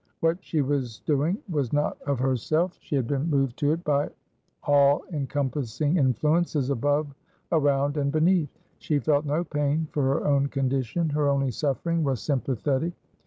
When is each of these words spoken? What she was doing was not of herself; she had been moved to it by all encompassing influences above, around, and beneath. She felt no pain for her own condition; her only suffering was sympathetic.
What 0.19 0.43
she 0.43 0.63
was 0.63 0.97
doing 1.05 1.37
was 1.47 1.71
not 1.71 1.95
of 2.07 2.17
herself; 2.17 2.75
she 2.79 2.95
had 2.95 3.05
been 3.07 3.29
moved 3.29 3.55
to 3.57 3.71
it 3.71 3.83
by 3.83 4.09
all 4.63 5.03
encompassing 5.13 5.97
influences 5.97 6.71
above, 6.71 7.13
around, 7.51 7.97
and 7.97 8.11
beneath. 8.11 8.49
She 8.79 8.97
felt 8.97 9.25
no 9.27 9.43
pain 9.43 9.87
for 9.91 10.01
her 10.01 10.25
own 10.25 10.47
condition; 10.47 11.09
her 11.11 11.29
only 11.29 11.51
suffering 11.51 12.03
was 12.03 12.19
sympathetic. 12.19 12.93